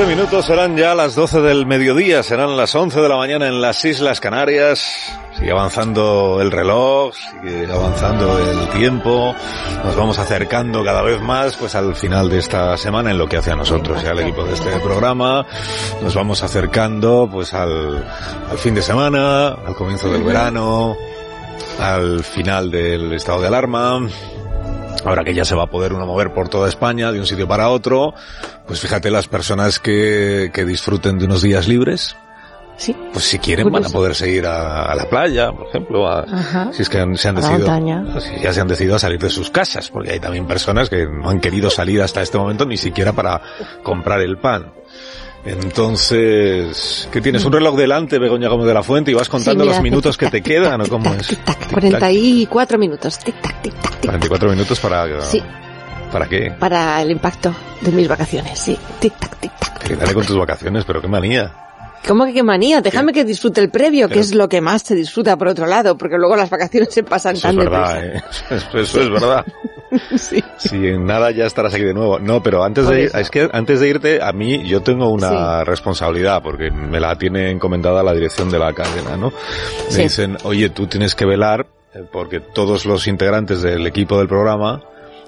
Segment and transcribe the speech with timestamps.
[0.00, 3.48] En 15 minutos serán ya las 12 del mediodía, serán las 11 de la mañana
[3.48, 5.12] en las Islas Canarias.
[5.36, 9.34] Sigue avanzando el reloj, sigue avanzando el tiempo.
[9.84, 13.36] Nos vamos acercando cada vez más pues al final de esta semana en lo que
[13.36, 15.44] hace a nosotros y al equipo de este programa.
[16.00, 18.02] Nos vamos acercando pues al,
[18.50, 20.96] al fin de semana, al comienzo del verano,
[21.78, 24.00] al final del estado de alarma.
[25.04, 27.48] Ahora que ya se va a poder uno mover por toda España de un sitio
[27.48, 28.14] para otro,
[28.66, 32.16] pues fíjate las personas que, que disfruten de unos días libres,
[32.76, 32.96] Sí.
[33.12, 36.70] pues si quieren van a poder seguir a, a la playa, por ejemplo, a- Ajá.
[36.72, 37.66] si es que han- se han decidido,
[38.20, 41.06] si ya se han decidido a salir de sus casas, porque hay también personas que
[41.06, 43.42] no han querido salir hasta este momento ni siquiera para
[43.82, 44.72] comprar el pan.
[45.44, 47.44] Entonces, ¿qué tienes?
[47.44, 50.28] ¿Un reloj delante, Begoña Gómez de la Fuente, y vas contando mira, los minutos que
[50.28, 51.28] te quedan, o cómo es?
[51.30, 51.72] tic-tac, Tic-tac.
[51.72, 53.18] 44 minutos.
[53.18, 55.22] Tic-tac, tic-tac, tic 44 minutos para...
[55.22, 55.42] Sí.
[56.12, 56.50] ¿Para qué?
[56.58, 58.76] Para el impacto de mis vacaciones, sí.
[59.00, 59.78] Tic-tac, tic-tac.
[59.78, 61.69] Que dale con tus vacaciones, pero qué manía.
[62.06, 62.80] ¿Cómo que qué manía?
[62.80, 65.96] Déjame que disfrute el previo, que es lo que más se disfruta por otro lado,
[65.96, 68.26] porque luego las vacaciones se pasan Eso es tan verdad, deprisa.
[68.54, 68.56] ¿eh?
[68.56, 69.46] Eso, eso es verdad.
[70.16, 70.40] Sí.
[70.56, 72.20] Si en nada ya estarás aquí de nuevo.
[72.20, 73.18] No, pero antes de, eso.
[73.18, 77.50] es que antes de irte, a mí yo tengo una responsabilidad, porque me la tiene
[77.50, 79.32] encomendada la dirección de la cadena, ¿no?
[79.96, 84.28] Me dicen, oye, tú tienes que velar, eh, porque todos los integrantes del equipo del
[84.28, 84.80] programa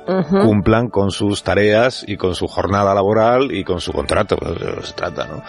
[0.05, 4.55] Cumplan con sus tareas y con su jornada laboral y con su contrato, pues,
[4.89, 5.43] se trata, ¿no?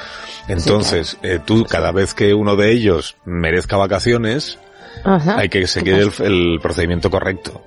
[0.48, 4.59] Entonces, eh, tú, cada vez que uno de ellos merezca vacaciones,
[5.04, 7.62] hay que seguir el, el procedimiento correcto.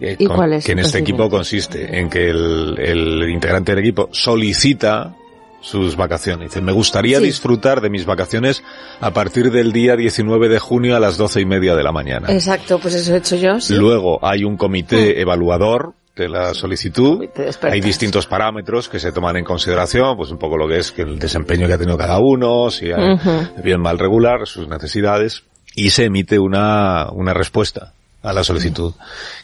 [0.00, 3.72] Eh, ¿Y con- cuál es que en este equipo consiste en que el, el integrante
[3.74, 5.14] del equipo solicita
[5.60, 6.50] sus vacaciones.
[6.50, 7.24] Dice, me gustaría Sí.
[7.26, 8.64] disfrutar de mis vacaciones
[9.00, 12.32] a partir del día 19 de junio a las doce y media de la mañana.
[12.32, 13.74] Exacto, pues eso he hecho yo, sí.
[13.76, 17.24] Luego hay un comité evaluador de la solicitud.
[17.62, 21.02] Hay distintos parámetros que se toman en consideración, pues un poco lo que es que
[21.02, 23.18] el desempeño que ha tenido cada uno, si hay
[23.62, 28.92] bien mal regular, sus necesidades, y se emite una, una respuesta a la solicitud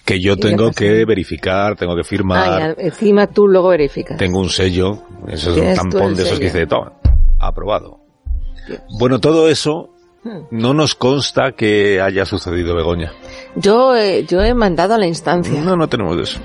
[0.04, 3.70] que yo ¿Y qué tengo que verificar, tengo que Ah, firmar, ya, encima tú luego
[3.70, 4.18] verificas.
[4.18, 6.92] tengo un sello, eso es un tampón de esos que dice, toma,
[7.40, 7.98] aprobado.
[9.00, 9.90] Bueno, todo eso
[10.24, 10.46] Hmm.
[10.50, 13.12] no nos consta que haya sucedido, Begoña.
[13.56, 15.60] Yo, eh, yo he mandado a la instancia.
[15.60, 16.40] No, no tenemos eso.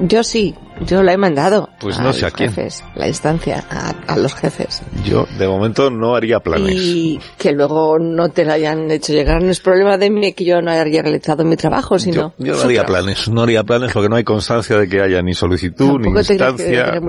[0.00, 0.54] Yo sí,
[0.86, 1.68] yo la he mandado.
[1.80, 2.50] Pues no sé los a quién.
[2.50, 4.82] Jefes, la instancia, a, a los jefes.
[5.04, 6.74] Yo, de momento, no haría planes.
[6.74, 9.42] Y que luego no te la hayan hecho llegar.
[9.42, 12.34] No es problema de mí que yo no haya realizado mi trabajo, sino.
[12.38, 15.20] yo, yo no haría planes, no haría planes porque no hay constancia de que haya
[15.20, 17.00] ni solicitud, Tampoco ni que instancia, ni ¿eh?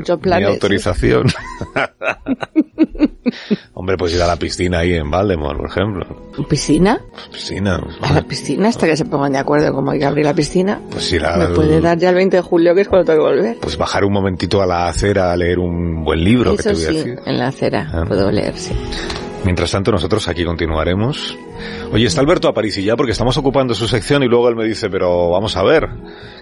[3.73, 6.31] Hombre, pues ir a la piscina ahí en Valdemar, por ejemplo.
[6.49, 6.99] ¿Piscina?
[7.31, 7.79] Piscina.
[8.01, 10.79] A la piscina hasta que se pongan de acuerdo cómo hay que abrir la piscina.
[10.89, 13.25] Pues ir a, Me puede dar ya el 20 de julio, que es cuando tengo
[13.27, 13.57] que volver.
[13.61, 16.79] pues bajar un momentito a la acera a leer un buen libro, que te Eso
[16.79, 17.19] voy a sí, decir.
[17.25, 17.89] en la acera.
[17.93, 18.05] Ah.
[18.07, 18.73] Puedo leer, sí.
[19.45, 21.37] Mientras tanto, nosotros aquí continuaremos.
[21.93, 24.89] Oye, está Alberto Aparici ya porque estamos ocupando su sección y luego él me dice,
[24.89, 25.87] pero vamos a ver,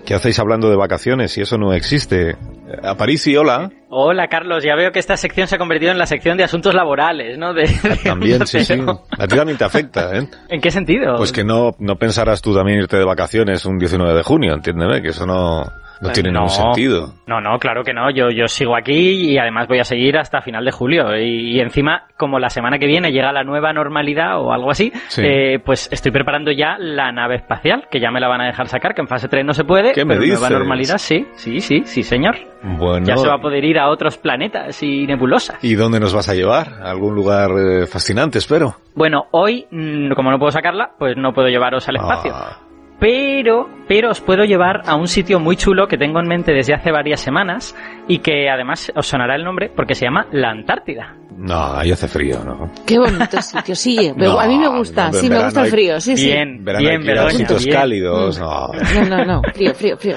[0.05, 2.35] ¿qué hacéis hablando de vacaciones si eso no existe?
[2.83, 3.71] Aparici, hola.
[3.89, 6.73] Hola Carlos, ya veo que esta sección se ha convertido en la sección de asuntos
[6.73, 7.53] laborales, ¿no?
[7.53, 8.73] De, de También, sí, sí.
[9.17, 10.27] A ti también te afecta, ¿eh?
[10.49, 11.15] ¿En qué sentido?
[11.15, 15.01] Pues que no, no pensarás tú también irte de vacaciones un 19 de junio, entiéndeme,
[15.01, 15.63] que eso no,
[16.01, 16.39] no tiene No.
[16.41, 17.13] ningún sentido.
[17.27, 18.09] No, no, claro que no.
[18.11, 21.15] Yo, yo sigo aquí y además voy a seguir hasta final de julio.
[21.17, 24.91] Y, y encima, como la semana que viene llega la nueva normalidad o algo así,
[25.07, 25.21] Sí.
[25.25, 28.67] eh, pues estoy preparando ya la nave espacial, que ya me la van a dejar
[28.67, 29.93] sacar, que en fase 3 no se puede.
[29.93, 30.51] ¿Qué me pero nueva dices?
[30.51, 32.35] normalidad sí, sí, sí, sí, señor.
[32.63, 33.05] Bueno.
[33.05, 35.63] Ya se va a poder ir a otros planetas y nebulosas.
[35.63, 36.69] ¿Y dónde nos vas a llevar?
[36.83, 38.75] ¿A algún lugar eh, fascinante, espero?
[38.95, 42.31] Bueno, hoy, mm, como no puedo sacarla, pues no puedo llevaros al espacio.
[42.33, 42.57] Ah,
[42.99, 46.73] Pero, pero os puedo llevar a un sitio muy chulo que tengo en mente desde
[46.73, 47.75] hace varias semanas
[48.07, 51.15] y que además os sonará el nombre porque se llama la Antártida.
[51.37, 52.71] no, ahí hace frío, ¿no?
[52.87, 54.11] Qué bonito sitio, sí.
[54.17, 56.25] Me- No, a mí me gusta, no, sí, me verano gusta el frío, sí, sí.
[56.25, 57.75] Bien, bien, ir a Begoña, sitios bien.
[57.77, 60.15] cálidos, no, No, no, no, frío, frío, frío.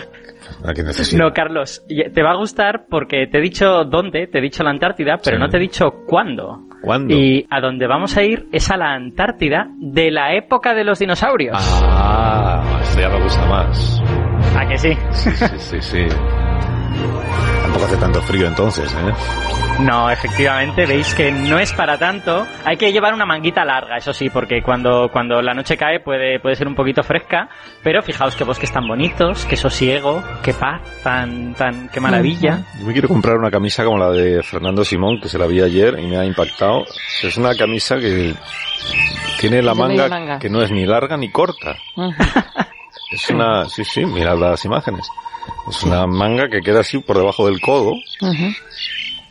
[1.16, 4.62] No, Carlos, y- te va a gustar porque te he dicho dónde, te he dicho
[4.62, 5.40] la Antártida, pero Sí.
[5.42, 6.62] no te he dicho cuándo.
[6.80, 7.14] ¿Cuándo?
[7.14, 10.98] Y a donde vamos a ir es a la Antártida de la época de los
[10.98, 11.56] dinosaurios.
[11.58, 14.02] Ah, esto ya me gusta más.
[14.56, 14.96] ¿A que sí?
[15.10, 16.06] Sí, sí, sí.
[17.70, 19.12] Tampoco hace tanto frío entonces, ¿eh?
[19.78, 22.44] No, efectivamente, veis que no es para tanto.
[22.64, 26.40] Hay que llevar una manguita larga, eso sí, porque cuando, cuando la noche cae puede,
[26.40, 27.48] puede ser un poquito fresca,
[27.84, 32.64] pero fijaos qué bosques tan bonitos, qué sosiego, qué paz, tan, tan, qué maravilla.
[32.80, 35.62] Yo me quiero comprar una camisa como la de Fernando Simón, que se la vi
[35.62, 36.86] ayer y me ha impactado.
[37.22, 38.34] Es una camisa que
[39.38, 40.40] tiene la manga.
[40.40, 41.76] que no es ni larga ni corta.
[43.10, 45.08] Es una, sí, sí, mirad las imágenes.
[45.68, 47.94] Es una manga que queda así por debajo del codo.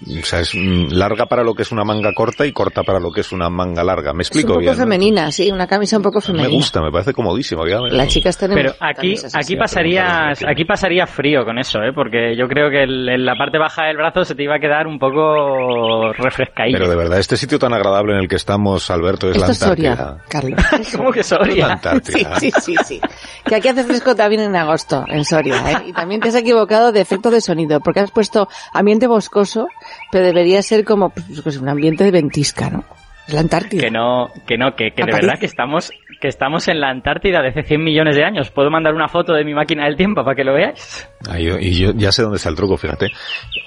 [0.01, 2.99] O sea, es mm, larga para lo que es una manga corta y corta para
[2.99, 4.13] lo que es una manga larga.
[4.13, 4.71] ¿Me Es un explico poco bien?
[4.71, 4.77] no?
[4.77, 6.49] femenina, sí, una camisa un poco Me femenina.
[6.49, 7.67] gusta, me parece comodísimo.
[7.67, 11.57] ya me- Las chicas tenemos Pero aquí, aquí pasaría, preguntarle a aquí pasaría frío con
[11.59, 11.91] eso, ¿eh?
[11.93, 14.59] Porque yo creo que el- en la parte baja del brazo se te iba a
[14.59, 16.77] quedar un poco refrescadillo.
[16.77, 19.51] Pero de verdad, este sitio tan agradable en el que estamos, Alberto, es Esto la
[19.51, 20.25] es Soria, Antártida.
[20.29, 20.59] Carlos.
[20.95, 21.65] ¿Cómo que La Soria?
[21.65, 22.39] Sí, Antártida.
[22.39, 23.01] sí, sí, sí.
[23.45, 25.83] Que aquí hace fresco también en agosto, en Soria, ¿eh?
[25.87, 29.67] Y también te has equivocado de efecto de sonido, porque has puesto ambiente boscoso,
[30.11, 31.09] pero debería ser como
[31.43, 32.83] pues, un ambiente de ventisca, ¿no?
[33.27, 33.81] Es la Antártida.
[33.83, 37.41] Que no, que no, que, que de verdad que estamos, que estamos en la Antártida
[37.43, 38.49] de hace 100 millones de años.
[38.49, 41.07] ¿Puedo mandar una foto de mi máquina del tiempo para que lo veáis?
[41.29, 43.07] Ah, yo- y yo ya sé dónde está el truco, fíjate.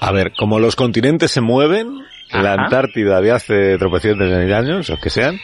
[0.00, 2.00] A ver, como los continentes se mueven,
[2.32, 2.54] la.
[2.54, 5.36] Antártida de hace tropecientos de mil años, o que sean,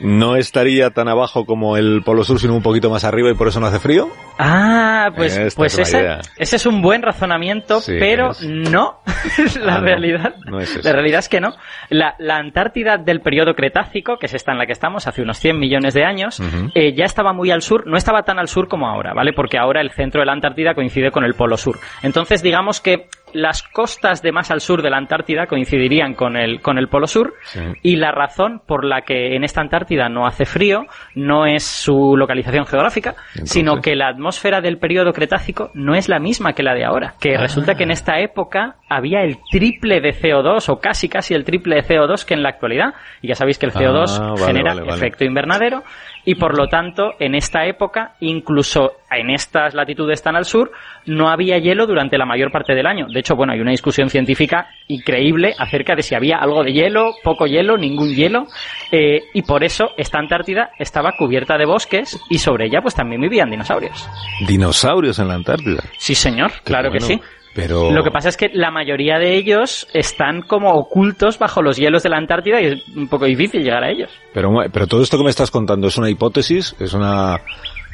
[0.00, 3.48] no estaría tan abajo como el Polo Sur, sino un poquito más arriba y por
[3.48, 4.08] eso no hace frío.
[4.38, 5.94] Ah, pues, Esta pues es
[6.38, 8.42] ese, es un buen razonamiento, Sí, pero es.
[8.42, 9.00] no.
[9.60, 10.80] la Ah, realidad, no es eso.
[10.88, 11.54] la realidad es que no.
[11.90, 15.38] La, la Antártida del periodo Cretácico, que es esta en la que estamos, hace unos
[15.38, 16.40] 100 millones de años,
[16.74, 19.32] eh, ya estaba muy al sur, no estaba tan al sur como ahora, ¿vale?
[19.32, 21.78] Porque ahora el centro de la Antártida coincide con el Polo Sur.
[22.02, 26.60] Entonces, digamos que las costas de más al sur de la Antártida coincidirían con el,
[26.60, 27.60] con el Polo Sur Sí.
[27.82, 32.16] y la razón por la que en esta Antártida no hace frío no es su
[32.16, 33.50] localización geográfica, Entonces.
[33.50, 37.14] sino que la atmósfera del periodo Cretácico no es la misma que la de ahora.
[37.20, 37.40] Que Ah.
[37.40, 41.76] resulta que en esta época había el triple de CO2 o casi casi el triple
[41.76, 42.94] de CO2 que en la actualidad.
[43.22, 44.94] Y ya sabéis que el CO2 Ah, vale, genera vale, vale.
[44.96, 45.82] efecto invernadero
[46.28, 50.70] y por lo tanto en esta época, incluso en estas latitudes tan al sur,
[51.06, 53.06] no había hielo durante la mayor parte del año.
[53.08, 57.14] De hecho, bueno, hay una discusión científica increíble acerca de si había algo de hielo,
[57.24, 58.46] poco hielo, ningún hielo,
[58.92, 63.22] eh, y por eso esta Antártida estaba cubierta de bosques y sobre ella pues también
[63.22, 64.06] vivían dinosaurios.
[64.46, 65.82] Dinosaurios en la Antártida.
[65.96, 67.18] Sí, señor, Qué claro que sí.
[67.58, 67.90] Pero...
[67.90, 72.04] Lo que pasa es que la mayoría de ellos están como ocultos bajo los hielos
[72.04, 74.12] de la Antártida y es un poco difícil llegar a ellos.
[74.32, 77.40] Pero, pero todo esto que me estás contando es una hipótesis, es una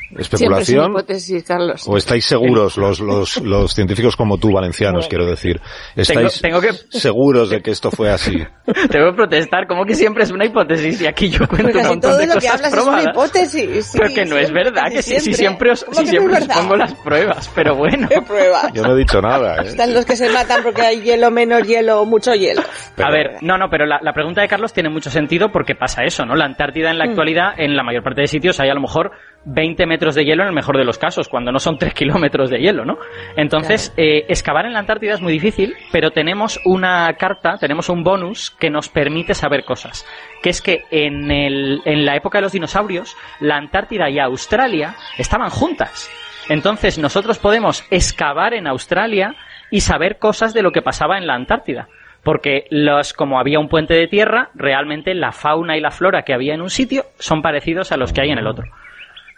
[0.09, 0.91] Siempre es una especulación.
[0.93, 1.85] hipótesis, Carlos.
[1.89, 5.61] ¿O estáis seguros, los, los, los científicos como tú, valencianos, quiero decir?
[5.97, 8.37] ¿Estáis tengo que- seguros de que esto fue así?
[8.91, 11.87] Tengo que protestar, como que siempre es una hipótesis y aquí yo cuento Pero un
[11.89, 13.06] montón todo de lo que cosas hablas es una probadas.
[13.15, 13.87] hipótesis.
[13.87, 16.39] sí, pero que no es verdad, que sí, sí, siempre os, ¿Cómo sí, que siempre
[16.39, 18.09] os pongo las pruebas, pero bueno.
[18.09, 18.73] ¿Qué pruebas?
[18.73, 19.67] Yo no he dicho nada, ¿eh?
[19.67, 22.62] Están los que se matan porque hay hielo, menos hielo o mucho hielo.
[22.97, 25.75] Pero- a ver, no, no, pero la, la pregunta de Carlos tiene mucho sentido porque
[25.75, 26.35] pasa eso, ¿no?
[26.35, 29.11] La Antártida en la actualidad, en la mayor parte de sitios, hay a lo mejor
[29.47, 32.50] 20 metros de hielo en el mejor de los casos, cuando no son 3 kilómetros
[32.50, 32.99] de hielo, ¿no?
[33.37, 38.02] Entonces, eh, excavar en la Antártida es muy difícil, pero tenemos una carta, tenemos un
[38.02, 40.06] bonus que nos permite saber cosas.
[40.43, 44.96] Que es que en, el, en la época de los dinosaurios, la Antártida y Australia
[45.19, 46.11] estaban juntas.
[46.49, 49.35] Entonces, nosotros podemos excavar en Australia
[49.70, 51.88] y saber cosas de lo que pasaba en la Antártida.
[52.23, 56.32] Porque los, como había un puente de tierra, realmente la fauna y la flora que
[56.32, 58.64] había en un sitio son parecidos a los que hay en el otro.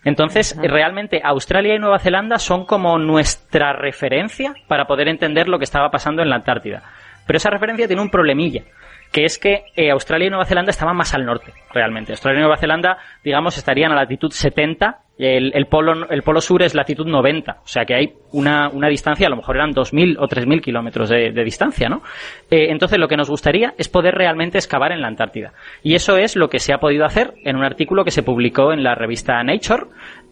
[0.07, 5.65] Entonces, realmente Australia y Nueva Zelanda son como nuestra referencia para poder entender lo que
[5.65, 6.85] estaba pasando en la Antártida.
[7.27, 8.63] Pero esa referencia tiene un problemilla,
[9.11, 12.13] que es que eh, Australia y Nueva Zelanda estaban más al norte, realmente.
[12.13, 16.75] Australia y Nueva Zelanda, digamos, estarían a latitud 70, el, polo, el polo sur es
[16.75, 20.29] latitud 90, o sea que hay una, una distancia, a lo mejor eran 2.000 o
[20.29, 22.03] 3.000 kilómetros de, de distancia, ¿no?
[22.51, 25.55] Eh, entonces lo que nos gustaría es poder realmente excavar en la Antártida.
[25.83, 28.73] Y eso es lo que se ha podido hacer en un artículo que se publicó
[28.73, 29.87] en la revista Nature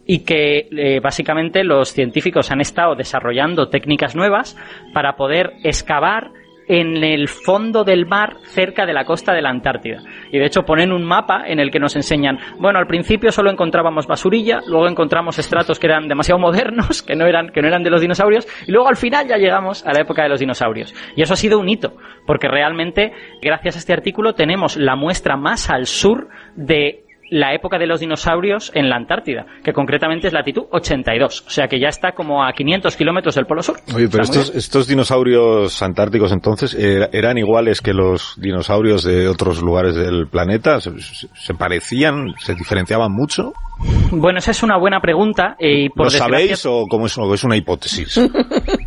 [0.05, 4.55] y que eh, básicamente los científicos han estado desarrollando técnicas nuevas
[4.93, 6.31] para poder excavar
[6.67, 10.01] en el fondo del mar cerca de la costa de la Antártida.
[10.31, 13.51] Y de hecho ponen un mapa en el que nos enseñan, bueno, al principio solo
[13.51, 17.83] encontrábamos basurilla, luego encontramos estratos que eran demasiado modernos, que no eran, que no eran
[17.83, 20.93] de los dinosaurios, y luego al final ya llegamos a la época de los dinosaurios.
[21.15, 21.95] Y eso ha sido un hito,
[22.25, 27.77] porque realmente, gracias a este artículo, tenemos la muestra más al sur de la época
[27.79, 31.87] de los dinosaurios en la Antártida, que concretamente es latitud 82, o sea que ya
[31.89, 33.77] está como a 500 kilómetros del Polo Sur.
[33.95, 39.61] Oye, pero estos, estos dinosaurios antárticos entonces era- eran iguales que los dinosaurios de otros
[39.61, 43.53] lugares del planeta, se, parecían, se diferenciaban mucho.
[44.11, 47.33] Bueno, esa es una buena pregunta eh, y por ¿Lo sabéis o cómo es, o
[47.33, 48.19] es una hipótesis?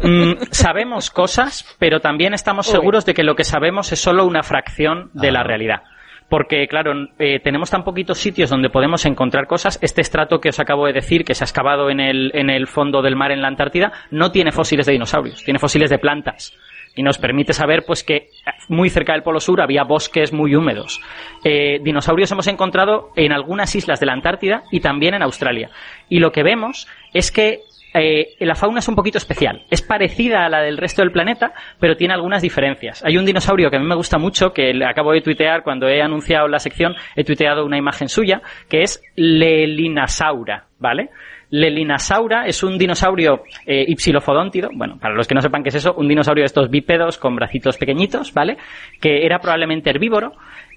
[0.00, 4.42] Mm, sabemos cosas, pero también estamos seguros de que lo que sabemos es solo una
[4.44, 5.44] fracción de la Ah.
[5.44, 5.82] realidad.
[6.28, 9.78] Porque, claro, eh, tenemos tan poquitos sitios donde podemos encontrar cosas.
[9.80, 12.66] Este estrato que os acabo de decir, que se ha excavado en el, en el
[12.66, 16.52] fondo del mar en la Antártida, no tiene fósiles de dinosaurios, tiene fósiles de plantas.
[16.94, 18.28] Y nos permite saber pues que
[18.68, 21.00] muy cerca del Polo Sur había bosques muy húmedos.
[21.44, 25.70] Eh, dinosaurios hemos encontrado en algunas islas de la Antártida y también en Australia.
[26.08, 27.60] Y lo que vemos es que
[27.94, 29.64] eh, la fauna es un poquito especial.
[29.70, 33.04] Es parecida a la del resto del planeta, pero tiene algunas diferencias.
[33.04, 36.02] Hay un dinosaurio que a mí me gusta mucho, que acabo de tuitear cuando he
[36.02, 41.10] anunciado la sección, he tuiteado una imagen suya, que es Lelinasaura, ¿vale?
[41.50, 45.94] Lelinasaura es un dinosaurio eh, ipsilofodóntido, bueno, para los que no sepan qué es eso,
[45.94, 48.58] un dinosaurio de estos bípedos con bracitos pequeñitos, ¿vale?
[49.00, 50.32] Que era probablemente herbívoro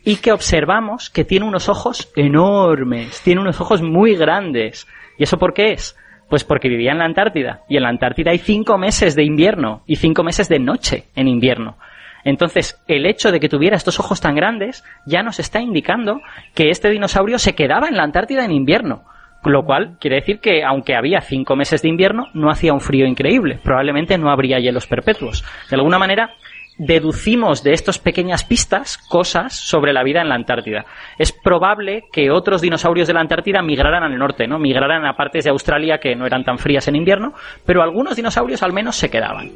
[0.06, 4.88] y que observamos que tiene unos ojos enormes, tiene unos ojos muy grandes.
[5.18, 5.98] ¿Y eso por qué es?
[6.32, 7.60] Pues porque vivía en la Antártida.
[7.68, 11.28] Y en la Antártida hay cinco meses de invierno y cinco meses de noche en
[11.28, 11.78] invierno.
[12.24, 16.22] Entonces, el hecho de que tuviera estos ojos tan grandes ya nos está indicando
[16.56, 19.04] que este dinosaurio se quedaba en la Antártida en invierno.
[19.44, 23.06] Lo cual quiere decir que, aunque había cinco meses de invierno, no hacía un frío
[23.08, 23.60] increíble.
[23.62, 25.44] Probablemente no habría hielos perpetuos.
[25.70, 26.30] De alguna manera,
[26.78, 30.86] deducimos de estas pequeñas pistas cosas sobre la vida en la Antártida.
[31.18, 34.58] Es probable que otros dinosaurios de la Antártida migraran al norte, ¿no?
[34.60, 37.34] Migraran a partes de Australia que no eran tan frías en invierno,
[37.66, 39.52] pero algunos dinosaurios al menos se quedaban.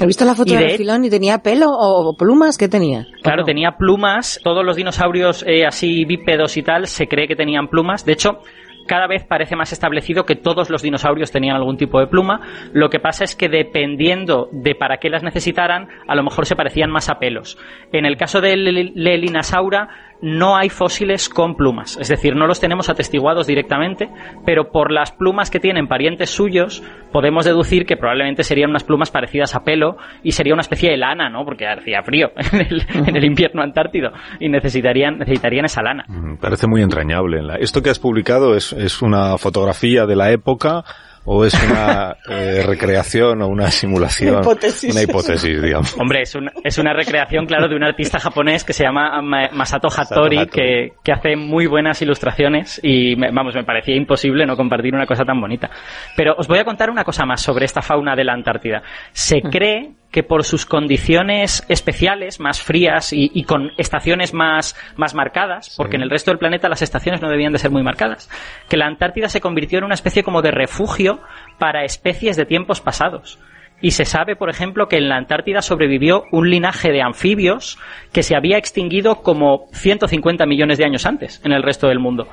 [0.00, 2.56] He visto la foto Y de- del filón y tenía pelo o, plumas.
[2.58, 3.06] ¿Qué tenía?
[3.22, 4.40] Claro, tenía plumas.
[4.42, 8.04] Todos los dinosaurios eh, así bípedos y tal se cree que tenían plumas.
[8.04, 8.38] De hecho,
[8.86, 12.40] cada vez parece más establecido que todos los dinosaurios tenían algún tipo de pluma.
[12.72, 16.56] Lo que pasa es que dependiendo de para qué las necesitaran, a lo mejor se
[16.56, 17.58] parecían más a pelos.
[17.92, 22.88] En el caso del Lelinasaura no hay fósiles con plumas, es decir, no los tenemos
[22.88, 24.08] atestiguados directamente,
[24.44, 26.82] pero por las plumas que tienen parientes suyos
[27.12, 30.96] podemos deducir que probablemente serían unas plumas parecidas a pelo y sería una especie de
[30.96, 31.44] lana, ¿no?
[31.44, 36.04] Porque hacía frío en el, en el invierno antártido y necesitarían necesitarían esa lana.
[36.08, 37.40] Mm, Parece muy entrañable.
[37.60, 40.84] ¿Esto que has publicado es, es una fotografía de la época
[41.26, 44.30] o es una eh, recreación o una simulación?
[44.36, 44.92] Una hipótesis.
[44.92, 45.96] Una hipótesis, digamos.
[45.98, 49.50] Hombre, es, un- es una recreación, claro, de un artista japonés que se llama Ma-
[49.52, 50.50] Masato Hattori, Hattori.
[50.50, 55.06] que, que hace muy buenas ilustraciones y, me- vamos, me parecía imposible no compartir una
[55.06, 55.68] cosa tan bonita.
[56.16, 58.82] Pero os voy a contar una cosa más sobre esta fauna de la Antártida.
[59.12, 65.14] Se cree que por sus condiciones especiales, más frías y, y con estaciones más, más
[65.14, 68.30] marcadas, porque en el resto del planeta las estaciones no debían de ser muy marcadas,
[68.68, 71.20] que la Antártida se convirtió en una especie como de refugio
[71.58, 73.38] para especies de tiempos pasados.
[73.80, 77.78] Y se sabe, por ejemplo, que en la Antártida sobrevivió un linaje de anfibios
[78.12, 82.26] que se había extinguido como 150 millones de años antes en el resto del mundo.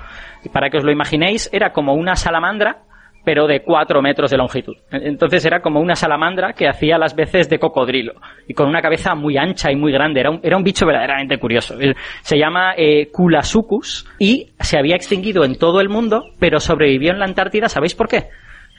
[0.44, 2.84] Y para que os lo imaginéis, era como una salamandra,
[3.24, 4.76] pero de 4 metros de longitud.
[4.92, 8.14] Entonces era como una salamandra que hacía las veces de cocodrilo
[8.48, 10.20] y con una cabeza muy ancha y muy grande.
[10.20, 11.76] Era un, era un bicho verdaderamente curioso.
[12.22, 17.20] Se llama eh, Kulasucus y se había extinguido en todo el mundo, pero sobrevivió en
[17.20, 17.70] la Antártida.
[17.70, 18.28] ¿Sabéis por qué?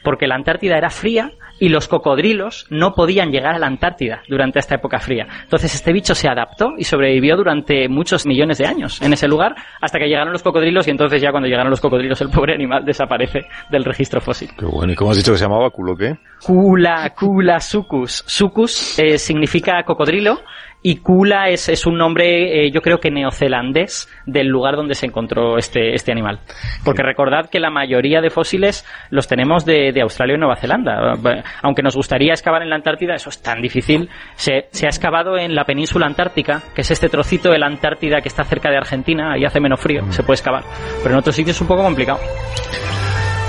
[0.04, 4.58] Porque la Antártida era fría y los cocodrilos no podían llegar a la Antártida durante
[4.58, 5.26] esta época fría.
[5.42, 9.54] Entonces este bicho se adaptó y sobrevivió durante muchos millones de años en ese lugar
[9.80, 12.84] hasta que llegaron los cocodrilos y entonces ya cuando llegaron los cocodrilos el pobre animal
[12.84, 14.50] desaparece del registro fósil.
[14.58, 14.92] Qué bueno.
[14.92, 15.70] ¿Y cómo has dicho que se llamaba?
[15.70, 16.16] ¿Culo qué?
[16.44, 18.24] Kula, Kula Sucus.
[18.26, 20.40] Sucus eh, significa cocodrilo
[20.86, 25.06] y Kula es, es un nombre, eh, yo creo que neozelandés, del lugar donde se
[25.06, 26.40] encontró este, este animal.
[26.84, 31.14] Porque recordad que la mayoría de fósiles los tenemos de, de Australia y Nueva Zelanda.
[31.62, 34.10] Aunque nos gustaría excavar en la Antártida, eso es tan difícil.
[34.34, 38.20] Se, se ha excavado en la península antártica, que es este trocito de la Antártida
[38.20, 40.64] que está cerca de Argentina, ahí hace menos frío, se puede excavar.
[41.02, 42.18] Pero en otros sitios es un poco complicado.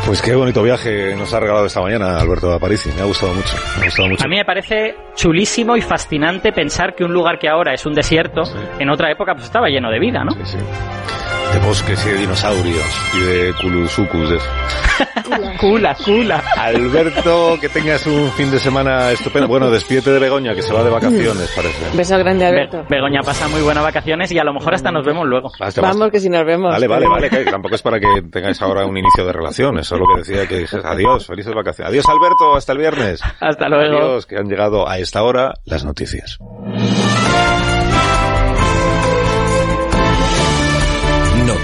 [0.05, 2.89] Pues qué bonito viaje nos ha regalado esta mañana Alberto Aparici.
[2.91, 3.55] Me ha gustado mucho.
[3.77, 4.23] Me ha gustado mucho.
[4.23, 7.93] A mí me parece chulísimo y fascinante pensar que un lugar que ahora es un
[7.95, 8.53] desierto, Sí.
[8.79, 10.31] en otra época pues estaba lleno de vida, ¿no?
[10.31, 10.57] Sí, sí.
[11.53, 12.85] De bosques y de dinosaurios
[13.15, 14.29] y de Culusucus.
[15.59, 16.43] Cula, cula.
[16.57, 19.47] Alberto, que tengas un fin de semana estupendo.
[19.47, 21.97] Bueno, despídete de Begoña, que se va de vacaciones, parece.
[21.97, 22.85] Beso grande, Be- Alberto.
[22.89, 25.49] Begoña pasa muy buenas vacaciones y a lo mejor hasta nos vemos luego.
[25.59, 25.97] Basta, basta.
[25.97, 26.71] Vamos, que si nos vemos.
[26.71, 29.95] Vale, vale, vale, que tampoco es para que tengáis ahora un inicio de relación, eso
[29.95, 31.89] es lo que decía que dijes adiós, felices vacaciones.
[31.91, 33.21] Adiós Alberto, hasta el viernes.
[33.39, 33.97] Hasta luego.
[33.97, 36.37] Adiós, que han llegado a esta hora las noticias.